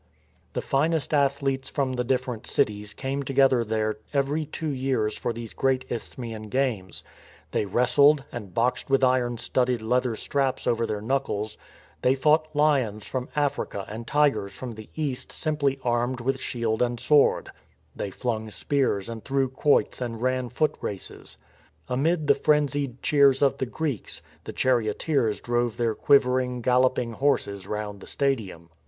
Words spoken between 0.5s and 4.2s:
The finest athletes from the different cities came together there